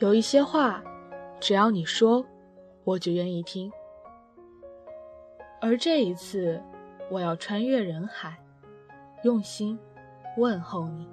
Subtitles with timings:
[0.00, 0.82] 有一些话，
[1.38, 2.24] 只要你说，
[2.82, 3.70] 我就愿意听。
[5.60, 6.60] 而这一次，
[7.10, 8.36] 我要穿越人海，
[9.22, 9.78] 用心
[10.36, 11.08] 问候你。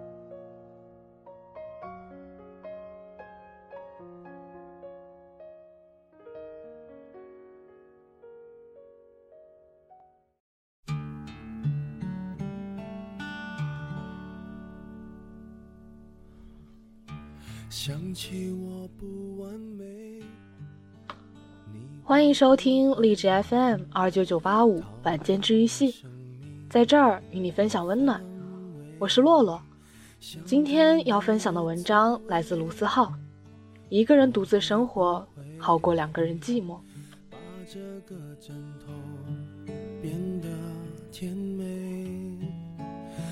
[18.22, 20.22] 起我不完美
[22.04, 26.06] 欢迎收听励志 FM 二九九八五晚间治愈系，
[26.70, 28.24] 在这儿与你分享温暖。
[29.00, 29.60] 我是洛洛，
[30.46, 33.12] 今天要分享的文章来自卢思浩。
[33.90, 36.78] 一个人独自生活，好过两个人寂寞。
[37.32, 38.92] 把这个枕头
[40.00, 40.48] 变得
[41.12, 42.38] 甜美，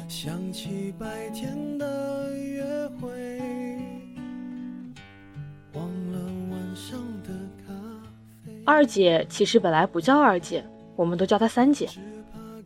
[0.08, 3.49] 想起白天的约会。
[8.66, 10.64] 二姐其实本来不叫二姐，
[10.96, 11.90] 我们都叫她三姐。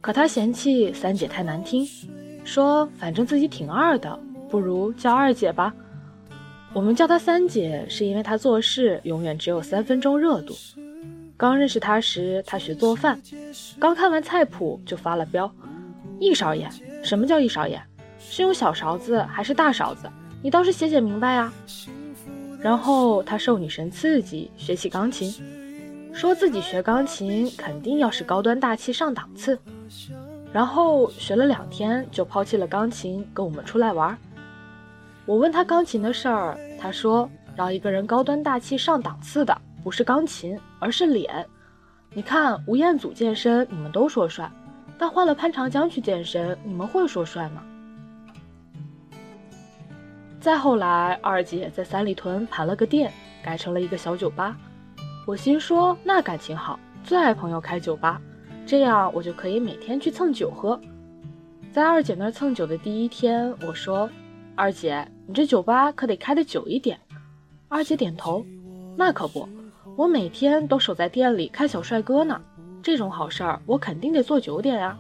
[0.02, 1.88] 可她嫌弃三姐太难听，
[2.44, 5.74] 说反正自己挺二的，不如叫二姐吧。
[6.74, 10.54] 我们叫她三姐，是因为她做事永远只有三分钟热度。
[11.38, 13.22] 刚认识她时，她学做饭，
[13.80, 15.50] 刚看完菜谱就发了飙：
[16.20, 16.70] 一勺盐？
[17.02, 17.82] 什么叫一勺盐？
[18.20, 20.10] 是用小勺子还是大勺子？
[20.42, 21.54] 你倒是写写明白呀！
[22.64, 25.32] 然后他受女神刺激，学起钢琴。
[26.14, 29.60] 说自己学钢琴肯定要是高端大气上档次，
[30.54, 34.18] 然后学了两天就抛弃了钢琴，跟我们出来玩。
[35.26, 41.46] 我问他钢琴的事儿，他说让一个人高端大气上档次的不是钢琴，而是脸。
[42.14, 44.50] 你看吴彦祖健身，你们都说帅，
[45.00, 47.64] 但换了潘长江去健身，你们会说帅吗？
[50.44, 53.10] 再后来，二姐在三里屯盘了个店，
[53.42, 54.58] 改成了一个小酒吧。
[55.26, 58.22] 我心说，那感情好，最爱朋友开酒吧，
[58.66, 60.78] 这样我就可以每天去蹭酒喝。
[61.72, 64.10] 在二姐那儿蹭酒的第一天，我说
[64.54, 67.00] ：“二姐，你这酒吧可得开的久一点。”
[67.70, 68.46] 二姐点头
[68.98, 69.48] ：“那可不，
[69.96, 72.42] 我每天都守在店里看小帅哥呢。
[72.82, 75.00] 这种好事儿，我肯定得做久点呀。”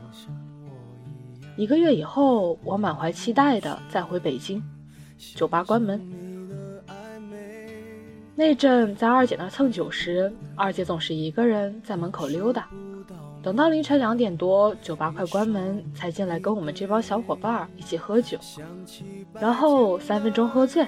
[1.57, 4.63] 一个月以后，我满怀期待的再回北京，
[5.35, 6.01] 酒吧关门。
[8.35, 12.67] 那阵在二姐那蹭酒时，二姐总是一个人在门口溜达，
[13.43, 18.37] 等到凌晨两点多，酒吧快关门，才进来跟我们这帮小伙伴一起喝酒。
[19.39, 20.83] 然后三分钟喝醉，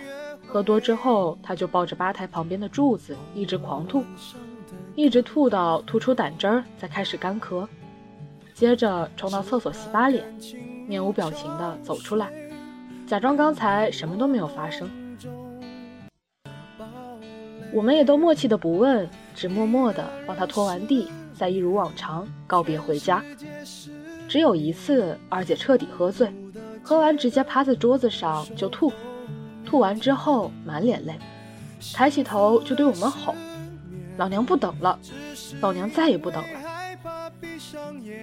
[0.48, 4.04] 喝多之后，他就抱着吧台旁边的柱子一直狂吐，
[4.96, 7.68] 一直吐到吐出胆汁儿，再开始干咳，
[8.56, 10.26] 接着冲到厕所洗把脸，
[10.88, 12.34] 面无表情的走出来，
[13.08, 14.90] 假装刚才什么都没有发生。
[17.72, 21.08] 我们也都默契的不问，只默默的帮他拖完地，
[21.38, 23.24] 再一如往常告别回家。
[24.28, 26.34] 只有一次，二姐彻底喝醉，
[26.82, 28.92] 喝完直接趴在桌子上就吐，
[29.66, 31.14] 吐完之后满脸泪，
[31.94, 33.36] 抬起头就对我们吼
[34.18, 34.98] ：“老娘不等了，
[35.62, 36.60] 老娘再也不等了。”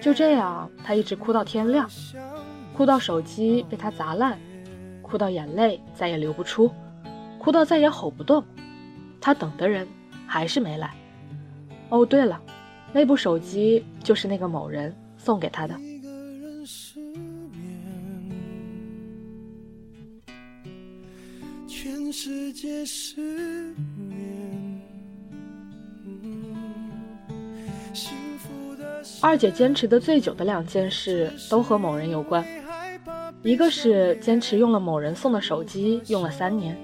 [0.01, 1.89] 就这样，她一直哭到天亮，
[2.75, 4.37] 哭到手机被他砸烂，
[5.13, 6.71] 哭到眼泪再也流不出，
[7.37, 8.43] 哭到再也吼不动。
[9.21, 9.87] 他等的人
[10.25, 10.91] 还是没来。
[11.89, 12.41] 哦，对了，
[12.91, 15.75] 那部手机就是那个某人送给他的。
[29.21, 32.43] 二姐坚持的最久的两件事都和某人有关，
[33.43, 36.77] 一个是坚持用了某人送的手机用了三年，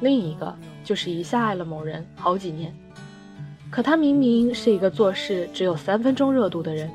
[0.00, 0.56] 另一个。
[0.82, 2.74] 就是一下爱了某人好几年，
[3.70, 6.90] 可他明明是一个做事只有三分钟热度的人。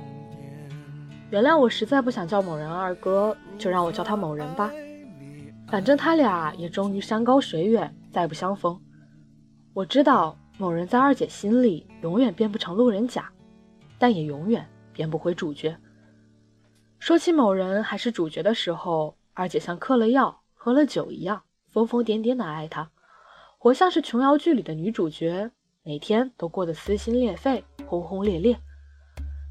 [1.30, 4.70] 原谅我实在不想叫某人二哥，就让我叫他某人吧。
[5.68, 8.78] 反正他俩也终于山高水远，再不相逢。
[9.74, 13.30] 我知道某人在二姐心里永远变不成路人甲，
[13.98, 15.78] 但也永远变不回主角。
[17.06, 22.90] 说起某人还是主角的时候，二姐像嗑了药、喝了酒一样疯疯癫癫的爱他。
[23.60, 25.52] 活像是琼瑶剧里的女主角，
[25.84, 28.58] 每天都过得撕心裂肺、轰轰烈烈。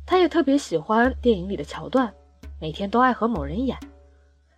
[0.04, 2.12] 她也特别喜欢电影里的桥段，
[2.60, 3.78] 每天都爱和某人演。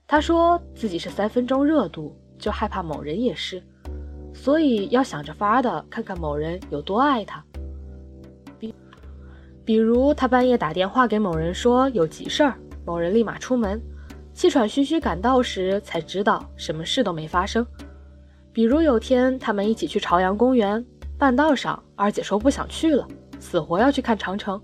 [0.07, 3.63] 她说自己是三分钟热度，就害怕某人也是，
[4.33, 7.45] 所以要想着法儿的看看某人有多爱她。
[8.59, 8.75] 比，
[9.67, 13.83] 比如她半夜打电话给某人说有急事儿，某人立马出门，
[14.33, 17.67] 气喘吁吁赶到时才知道什么事都没发生。
[18.53, 20.83] 比如有天他们一起去朝阳公园，
[21.19, 23.07] 半道上二姐说不想去了，
[23.41, 24.59] 死活要去看长城。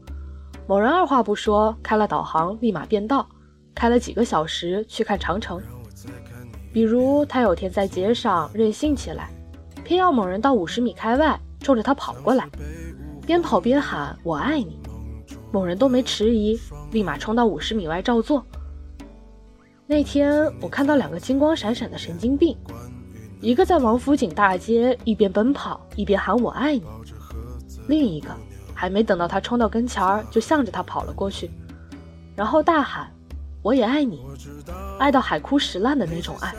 [0.69, 3.29] 某人二话不说开了导航，立马变道，
[3.75, 5.61] 开了几个小时去看长城。
[6.73, 9.31] 比如他有天在街上任性起来，
[9.83, 12.49] 偏要某人到五十米开外，冲着他跑过来，
[13.27, 14.79] 边跑边喊“我爱你”。
[15.53, 16.59] 某人都没迟疑，
[16.93, 18.45] 立马冲到五十米外照做。
[19.87, 22.57] 那天我看到两个金光闪闪的神经病，
[23.41, 26.85] 一个在王府井大街一边奔跑一边喊“我爱你”，
[27.87, 28.35] 另一个
[28.73, 31.51] 还没等到他冲到跟前儿，就向着他跑了过去，
[32.35, 33.13] 然后大喊
[33.61, 34.25] “我也爱你”，
[34.99, 36.55] 爱到海枯石烂的那种爱。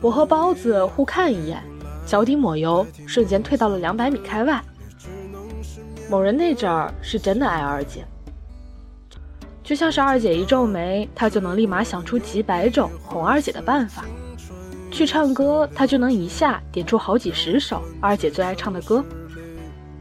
[0.00, 1.62] 我和包子互看一眼，
[2.06, 4.64] 脚底抹油，瞬间退到了两百米开外。
[6.10, 8.04] 某人那阵儿是真的爱二姐，
[9.62, 14.02] 就像是二姐一皱眉，他就能立马想出几百种哄二姐的办法；
[14.90, 19.04] 去唱歌，他就能一下点出好几十首二姐最爱唱的歌。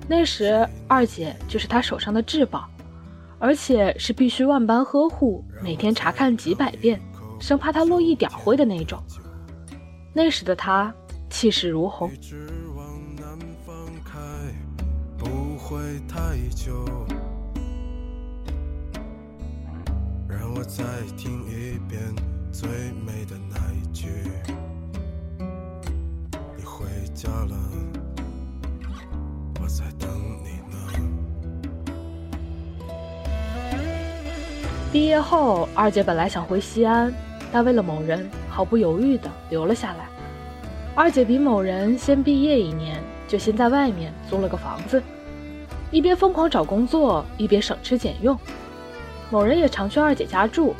[0.07, 2.67] 那时二姐就是他手上的至宝，
[3.39, 6.99] 而且是必须万般呵护，每天查看几百遍，
[7.39, 9.01] 生怕他落一点灰的那种。
[10.13, 10.93] 那时的他
[11.29, 12.11] 气势如虹。
[15.73, 16.85] 会太久，
[20.29, 20.83] 让我再
[21.17, 21.99] 听一遍
[22.51, 22.69] 最
[23.03, 24.07] 美的那一句。
[26.55, 26.85] 你回
[27.15, 27.55] 家了，
[29.59, 30.07] 我在等
[30.43, 30.77] 你呢。
[34.91, 37.11] 毕业后，二姐本来想回西安，
[37.51, 40.07] 但为了某人，毫不犹豫的留了下来。
[40.93, 45.01] 二姐比某人先毕业一年，就先在外面租了个房子。
[45.93, 48.35] 一边疯狂找工作，一边省吃俭用。
[49.29, 50.73] 某人也常去二姐家住。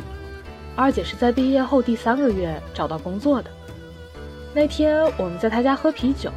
[0.76, 3.50] 二姐是在毕业后第三个月找到工作的。
[4.56, 6.32] 那天我们在他家喝啤酒，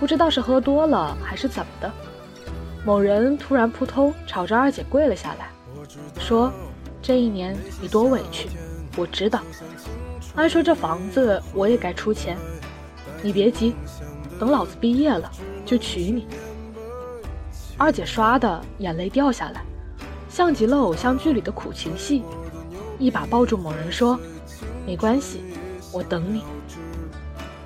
[0.00, 1.92] 不知道是喝多了还是怎么的，
[2.82, 5.50] 某人突然扑通朝着二姐跪了下来，
[6.18, 6.50] 说
[7.02, 8.48] ：“这一年你多委屈，
[8.96, 9.40] 我知道。
[10.34, 12.38] 按说这房子我也该出钱，
[13.22, 13.74] 你别急，
[14.40, 15.30] 等老子毕业了
[15.66, 16.26] 就娶你。”
[17.82, 19.60] 二姐唰的眼泪掉下来，
[20.28, 22.22] 像极了偶像剧里的苦情戏，
[22.96, 24.16] 一把抱住某人说
[24.86, 25.40] ：“没关系，
[25.92, 26.44] 我等你。”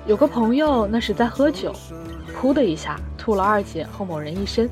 [0.07, 1.71] 有个朋友那时在喝酒，
[2.35, 4.67] 噗的一下吐了二姐和某人一身，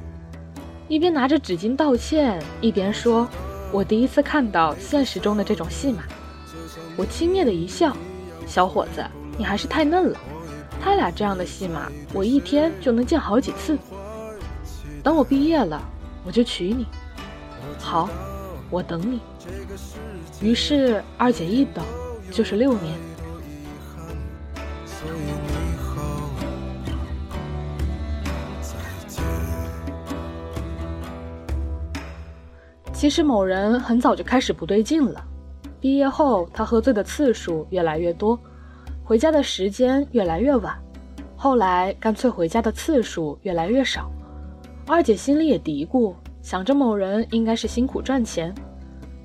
[0.87, 3.27] 一边拿着纸巾道歉，一边说
[3.71, 6.01] ：“我第一次看到现实中的这种戏码。”
[6.97, 7.95] 我轻蔑的一笑
[8.47, 9.05] ：“小伙子，
[9.37, 10.17] 你还是太嫩了，
[10.81, 13.77] 他俩这样的戏码，我一天就能见好几次。”
[15.05, 15.79] 等我毕业了，
[16.25, 16.87] 我就娶你。
[17.77, 18.09] 好，
[18.71, 19.21] 我等你。
[20.41, 21.85] 于是二姐一等
[22.31, 22.97] 就是六年。
[32.91, 35.23] 其实某人很早就开始不对劲了。
[35.79, 38.39] 毕业后，他喝醉的次数越来越多，
[39.03, 40.75] 回家的时间越来越晚，
[41.35, 44.11] 后来干脆回家的次数越来越少。
[44.87, 48.53] 二姐心里也嘀咕，想着某人应该是辛苦赚钱，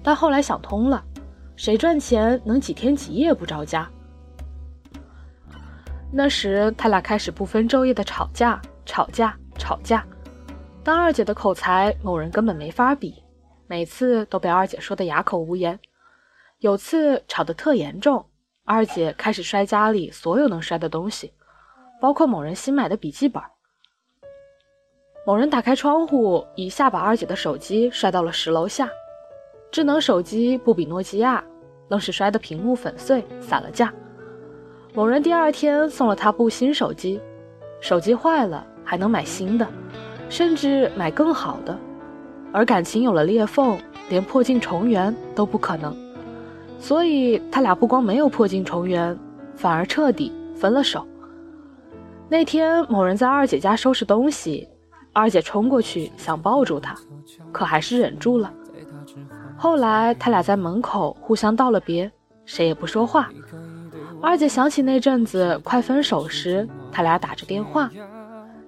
[0.03, 1.05] 但后来想通了，
[1.55, 3.87] 谁赚钱能几天几夜不着家？
[6.11, 10.03] 那时他俩开始不分昼夜的吵架，吵架，吵架。
[10.83, 13.23] 当二姐的口才，某人根本没法比，
[13.67, 15.79] 每次都被二姐说的哑口无言。
[16.61, 18.25] 有次吵得特严重，
[18.65, 21.35] 二姐开始摔家里所有能摔的东西，
[22.01, 23.43] 包括某人新买的笔记本。
[25.27, 28.89] 某人打开窗户，一下把二姐的手机摔到了十楼下。
[29.71, 31.45] 智能手机不比诺基亚，
[31.89, 33.93] 愣是摔得屏幕粉碎，散了架。
[34.95, 37.21] 某人第二天送了他部新手机，
[37.81, 39.69] 手机坏了还能买新的，
[40.31, 41.79] 甚至买更好的。
[42.51, 45.95] 而感情有了裂缝，连破镜重圆都不可能。
[46.79, 49.17] 所以他俩不光没有破镜重圆，
[49.55, 51.07] 反而彻底分了手。
[52.27, 54.67] 那天，某人在二姐家收拾东西。
[55.13, 56.95] 二姐冲过去想抱住他，
[57.53, 58.53] 可还是忍住了。
[59.57, 62.11] 后来他俩在门口互相道了别，
[62.45, 63.29] 谁也不说话。
[64.23, 67.91] 二姐想起那阵子快分手时，他俩打着电话，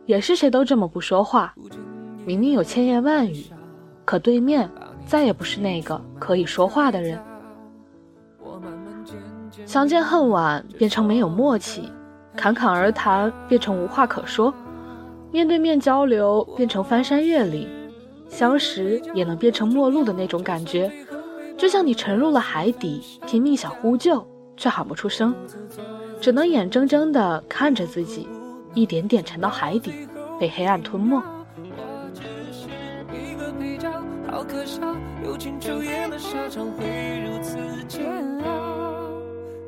[0.06, 1.54] 也是谁都这么不说话。
[2.24, 3.46] 明明有千言万语，
[4.04, 4.68] 可对面
[5.06, 7.20] 再也不是那个可以说话的人。
[9.64, 11.90] 相见恨晚变成没有默契，
[12.36, 14.52] 侃侃而谈变成无话可说。
[15.32, 17.66] 面对面交流变成翻山越岭，
[18.28, 20.92] 相识也能变成陌路的那种感觉，
[21.56, 24.22] 就像你沉入了海底，拼命想呼救，
[24.58, 25.34] 却喊不出声。
[26.20, 28.28] 只能眼睁睁地看着自己
[28.74, 30.06] 一点点沉到海底，
[30.38, 31.20] 被黑暗吞没。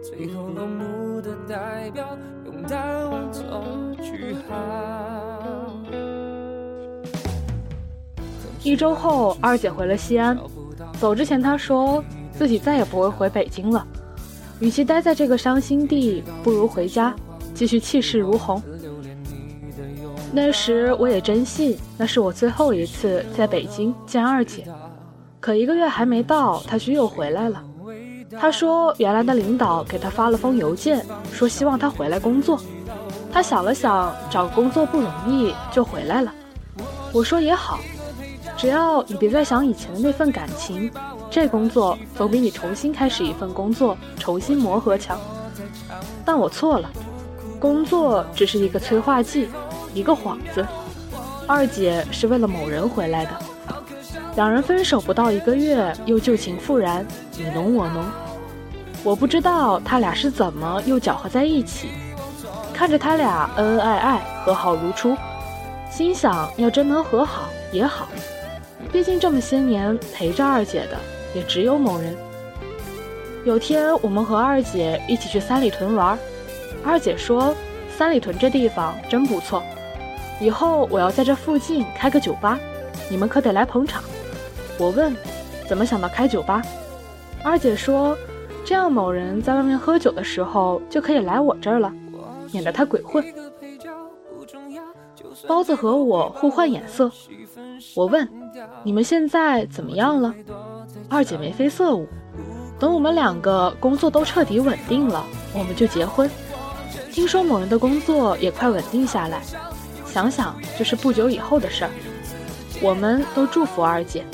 [0.03, 2.07] 最后落幕的代表，
[2.45, 3.43] 用答案做
[4.03, 4.55] 句号
[8.65, 10.37] 一周后，二姐回了西安。
[10.99, 12.03] 走之前，她说
[12.33, 13.87] 自己再也不会回北京了。
[14.59, 17.15] 与其待在这个伤心地，不如回家
[17.53, 18.61] 继续气势如虹。
[20.33, 24.67] 那时我也真信那是我最后一次在北京见二姐。
[25.41, 27.63] 可一个月还没到，她就又回来了。
[28.41, 32.59] 她说原来的领导给她发了封邮件，说希望她回来工作。
[33.31, 36.33] 她想了想，找工作不容易，就回来了。
[37.13, 37.79] 我说也好。
[38.65, 40.91] 只要你别再想以前的那份感情，
[41.31, 45.21] 这工作总比你重新开始一份工作、重新磨合强。
[46.25, 46.91] 但我错了，
[47.61, 49.51] 工作只是一个催化剂，
[49.93, 50.67] 一个幌子。
[51.47, 53.33] 二姐是为了某人回来的，
[54.35, 57.07] 两人分手不到一个月，又旧情复燃，
[57.37, 58.03] 你浓我浓。
[59.03, 61.91] 我不知道他俩是怎么又搅和在一起，
[62.73, 65.15] 看着他俩恩恩爱爱、和好如初，
[65.91, 68.09] 心想要真能和好也好。
[68.95, 70.97] 毕竟这么些年陪着二姐的
[71.35, 72.17] 也只有某人。
[73.45, 76.17] 有天我们和二姐一起去三里屯玩，
[76.85, 77.53] 二姐说
[77.99, 79.61] 三里屯这地方真不错，
[80.41, 82.57] 以后我要在这附近开个酒吧，
[83.11, 84.01] 你们可得来捧场。
[84.79, 85.13] 我问
[85.67, 86.63] 怎么想到开酒吧，
[87.43, 88.17] 二姐说
[88.65, 91.93] 这样某人在外面喝酒的时候就可以来我这儿了，
[92.53, 93.25] 免得他鬼混。
[95.47, 97.11] 包子和我互换眼色，
[97.95, 98.29] 我问。
[98.83, 100.33] 你们现在怎么样了？
[101.09, 102.07] 二姐眉飞色舞。
[102.79, 106.31] 等我们两个工作都彻底稳定了，我们就结婚。
[107.11, 109.41] 听说某人的工作也快稳定下来，
[110.07, 111.91] 想想就是不久以后的事儿。
[112.83, 114.25] 我们都祝福二姐。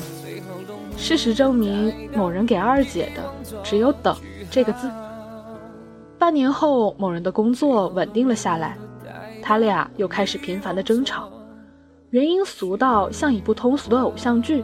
[0.97, 4.15] 事实证明，某人给二姐的只有“等”
[4.51, 4.89] 这个字。
[6.19, 8.77] 半年后，某人的工作稳定了下来，
[9.41, 11.29] 他俩又开始频繁的争吵。
[12.11, 14.63] 原因俗到像一部通俗的偶像剧，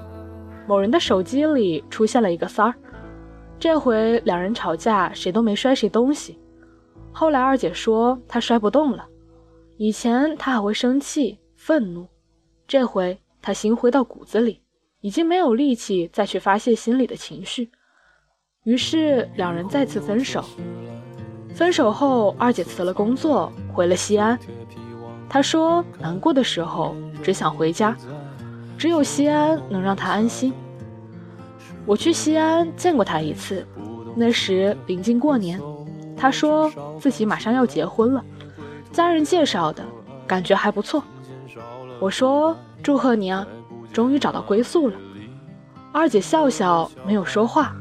[0.67, 2.75] 某人的手机里出现了一个三儿，
[3.57, 6.37] 这回两人吵架，谁都没摔谁东西。
[7.11, 9.07] 后来二姐说她摔不动了，
[9.77, 12.07] 以前她还会生气愤怒，
[12.67, 14.61] 这回她心灰到骨子里，
[15.01, 17.71] 已经没有力气再去发泄心里的情绪。
[18.65, 20.43] 于是两人再次分手。
[21.57, 24.37] 分手后，二姐辞了工作，回了西安。
[25.27, 26.95] 她说难过的时候。
[27.23, 27.97] 只想回家，
[28.77, 30.53] 只有西安能让她安心。
[31.83, 33.67] 我去西安见过她一次，
[34.15, 35.59] 那时临近过年，
[36.15, 38.23] 她说自己马上要结婚了，
[38.91, 39.83] 家人介绍的，
[40.27, 41.03] 感觉还不错。
[41.99, 43.45] 我说祝贺你啊，
[43.91, 44.95] 终于找到归宿了。
[45.91, 47.75] 二姐笑笑，没有说话，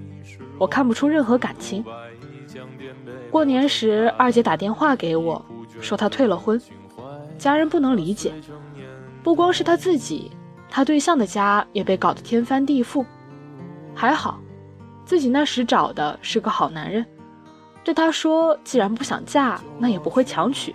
[0.58, 1.84] 我看不出任何感情。
[3.36, 5.44] 过年时，二姐打电话给我，
[5.78, 6.58] 说她退了婚，
[7.36, 8.32] 家人不能理解。
[9.22, 10.30] 不光是她自己，
[10.70, 13.04] 她对象的家也被搞得天翻地覆。
[13.94, 14.40] 还好，
[15.04, 17.04] 自己那时找的是个好男人，
[17.84, 20.74] 对她说，既然不想嫁，那也不会强娶，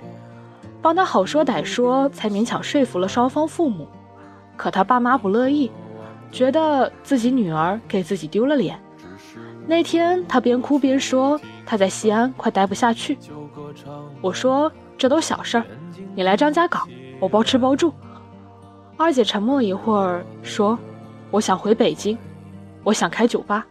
[0.84, 3.88] 帮她好说歹说，才勉强说服了双方父母。
[4.56, 5.72] 可她爸妈不乐意，
[6.32, 8.80] 觉得自己女儿给自己丢了脸。
[9.66, 13.18] 那天她边哭边说，他在西安快待不下去。
[14.22, 15.66] 我说这都小事儿，
[16.16, 16.88] 你来张家港，
[17.20, 17.94] 我包吃包住。
[18.98, 20.78] 二姐沉默一会儿，说
[21.32, 22.18] ：“我想回北京，
[22.84, 23.66] 我想开酒吧。”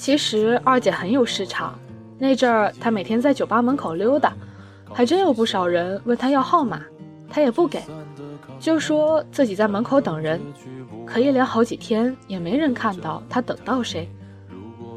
[0.00, 1.78] 其实二姐很有市场。
[2.18, 4.32] 那阵儿，她每天在酒吧门口溜达，
[4.94, 6.80] 还真有不少人问她要号码，
[7.28, 7.82] 她也不给，
[8.58, 10.40] 就说自己在门口等人。
[11.04, 14.08] 可一连好几天也没人看到她等到谁。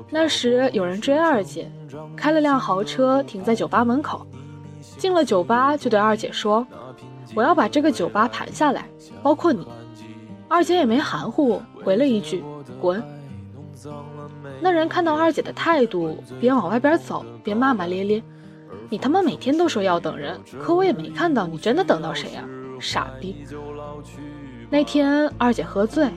[0.10, 1.70] 那时有人追二姐，
[2.16, 4.26] 开了辆豪车停在酒吧门口，
[4.98, 6.66] 进了酒吧就对二姐说
[7.36, 8.88] ：“我要把这个酒吧盘下来，
[9.22, 9.68] 包括你。”
[10.48, 12.42] 二姐也没含糊，回了一句
[12.80, 13.04] ：“滚。”
[14.62, 18.22] 那人看到二姐的态度，边往外边走边骂骂咧咧
[18.90, 22.44] ：“你他妈每天都说要等人，可我也没看到你真的等到谁啊，
[22.80, 23.46] 傻逼！”
[24.70, 26.10] 那天二姐喝醉，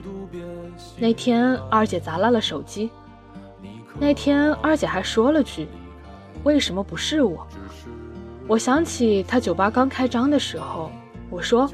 [0.97, 2.89] 那天二姐砸烂了手机，
[3.99, 5.67] 那天二姐还说了句
[6.43, 7.45] ：“为什么不是我？”
[8.47, 10.89] 我想起她酒吧刚开张的时候，
[11.29, 11.69] 我说：“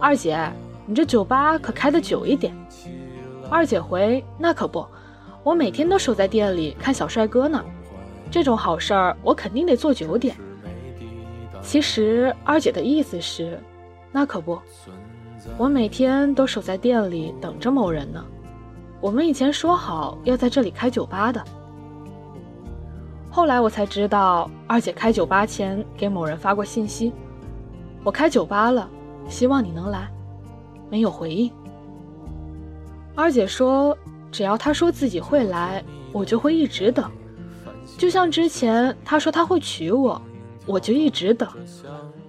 [0.00, 0.38] 二姐，
[0.86, 2.56] 你这酒吧可开的久一点。”
[3.50, 4.86] 二姐回：“那可不，
[5.48, 7.64] 我每天都守在店里看小帅哥呢。
[8.30, 10.36] 这种好事儿，我肯定得做久点。”
[11.62, 13.58] 其实二姐的意思是
[14.12, 14.58] ：“那可不，
[15.56, 18.22] 我每天都守在店里等着某人呢。
[19.00, 21.42] 我们以前说好要在这里开酒吧的。”
[23.32, 27.10] 后来我才知道，二姐开酒吧前给某人发过信息
[28.04, 28.86] ：“我开酒吧了，
[29.30, 30.10] 希望你能来。”
[30.90, 31.50] 没有回应。
[33.14, 33.96] 二姐说
[34.30, 35.82] ：“只要他说自己会来，
[36.12, 37.10] 我就会一直等。
[37.96, 40.20] 就像之前他说他会娶我，
[40.66, 41.48] 我就一直等。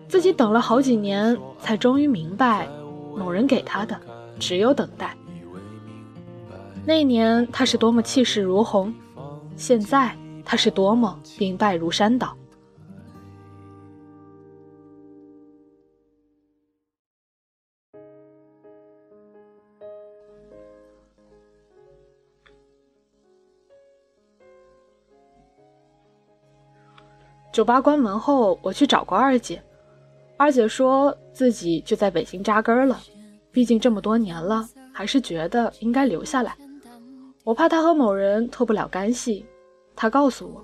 [0.07, 2.67] 自己等了好几年，才终于明白，
[3.15, 3.99] 某人给他的
[4.39, 5.15] 只有等待。
[6.85, 8.91] 那年他是多么气势如虹，
[9.55, 12.35] 现在他是多么兵败如山倒。”
[27.59, 29.61] 酒吧关门后，我去找过二姐。
[30.37, 32.97] 二姐说自己就在北京扎根了，
[33.51, 36.55] 毕竟这么多年了，还是觉得应该留下来。
[37.43, 39.45] 我怕她和某人脱不了干系，
[39.93, 40.63] 她告诉我，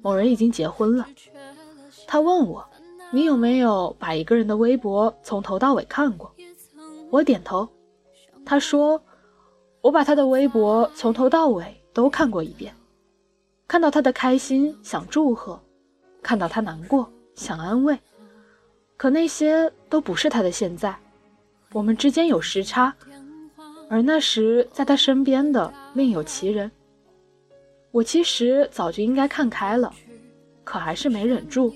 [0.00, 1.06] 某人已经结婚了。
[2.06, 2.66] 她问我，
[3.10, 6.32] 你有没有把一个人的微博从头到尾看过？
[7.10, 7.68] 我点头。
[8.46, 8.98] 她说，
[9.82, 12.74] 我把他的微博从头到尾都看过一遍，
[13.68, 15.60] 看到他的开心，想祝贺。
[16.22, 17.98] 看到他难过，想安慰，
[18.96, 20.94] 可那些都不是他的现在。
[21.72, 22.94] 我们之间有时差，
[23.88, 26.70] 而那时在他身边的另有其人。
[27.90, 29.92] 我其实早就应该看开了，
[30.62, 31.74] 可还是没忍住，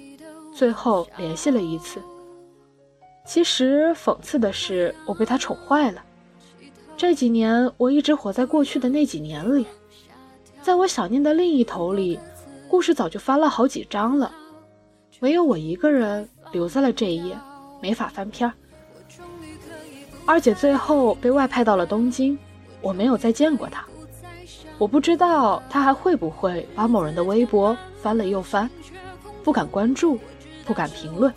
[0.52, 2.00] 最后联系了一次。
[3.26, 6.04] 其实讽刺的是，我被他宠坏了。
[6.96, 9.66] 这几年，我一直活在过去的那几年里，
[10.62, 12.20] 在我想念的另一头里。
[12.74, 14.32] 故事早就翻了好几章了，
[15.20, 17.38] 唯有我一个人留在了这一页，
[17.80, 18.52] 没法翻篇。
[20.26, 22.37] 二姐最后被外派到了东京，
[22.80, 23.84] 我没有再见过她。
[24.76, 28.68] 我不知道她还会不会把某人的微博翻了又翻，
[29.44, 30.18] 不敢关注，
[30.66, 31.32] 不敢评论。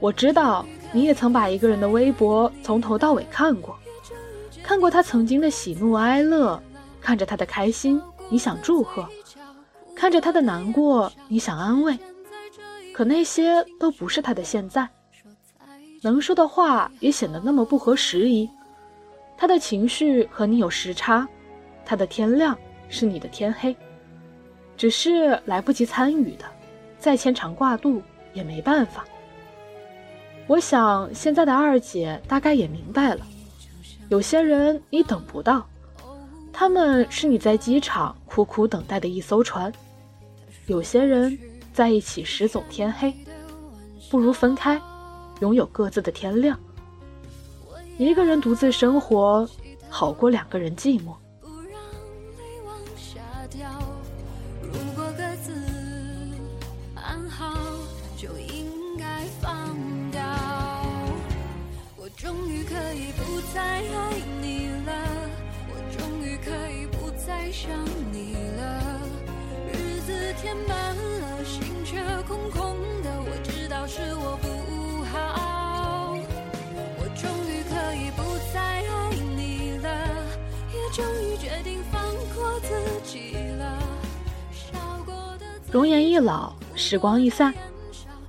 [0.00, 3.74] 我知道你也曾把一个人的微博从头到尾看过，
[4.62, 6.62] 看过他曾经的喜怒哀乐，
[7.00, 7.98] 看着他的开心。
[8.32, 9.06] 你想祝贺，
[9.94, 11.98] 看着他的难过，你想安慰，
[12.94, 14.88] 可那些都不是他的现在。
[16.00, 18.48] 能说的话也显得那么不合时宜。
[19.36, 21.28] 他的情绪和你有时差，
[21.84, 22.56] 他的天亮
[22.88, 23.76] 是你的天黑，
[24.78, 26.46] 只是来不及参与的，
[26.98, 28.00] 再牵肠挂肚
[28.32, 29.04] 也没办法。
[30.46, 33.26] 我想现在的二姐大概也明白了，
[34.08, 35.68] 有些人你等不到。
[36.52, 39.72] 他们是你在机场苦苦等待的一艘船，
[40.66, 41.36] 有些人
[41.72, 43.12] 在一起时总天黑，
[44.10, 44.80] 不如分开，
[45.40, 46.58] 拥有各自的天亮。
[47.98, 49.48] 一个人独自生活，
[49.88, 51.14] 好过两个人寂寞。
[62.14, 65.51] 终于可以不再爱你了。
[67.52, 67.70] 想
[68.10, 68.98] 你了，
[69.72, 73.10] 日子填满了，心却空空的。
[73.20, 76.16] 我知道是我不好，
[76.98, 79.88] 我终于可以不再爱你了，
[80.72, 82.02] 也终于决定放
[82.34, 82.68] 过自
[83.04, 83.78] 己了。
[85.70, 87.54] 容颜一老，时光一散，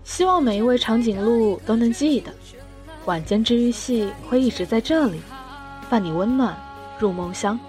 [0.04, 2.32] 希望每一位长颈鹿都能记得，
[3.06, 5.20] 晚间治愈系会一直在这里，
[5.90, 6.56] 伴你温暖
[7.00, 7.60] 入梦乡。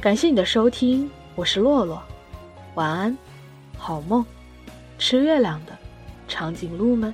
[0.00, 2.00] 感谢你的收听，我是洛洛，
[2.76, 3.18] 晚安，
[3.76, 4.24] 好梦，
[4.96, 5.76] 吃月亮的
[6.28, 7.12] 长颈鹿们。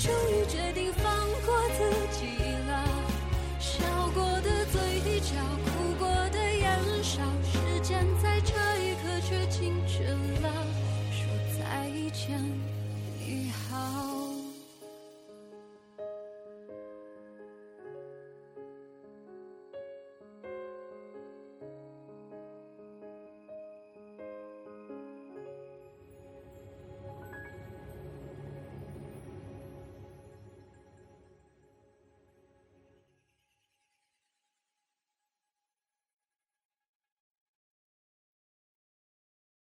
[0.00, 0.99] 终于决定。